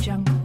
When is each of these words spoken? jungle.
jungle. 0.00 0.39